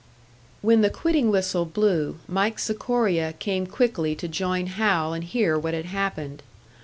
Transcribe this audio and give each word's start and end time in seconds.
When 0.63 0.81
the 0.81 0.89
quitting 0.89 1.29
whistle 1.29 1.63
blew, 1.63 2.17
Mike 2.27 2.57
Sikoria 2.57 3.33
came 3.33 3.67
quickly 3.67 4.15
to 4.15 4.27
join 4.27 4.65
Hal 4.65 5.13
and 5.13 5.23
hear 5.23 5.59
what 5.59 5.75
had 5.75 5.85
happened. 5.85 6.41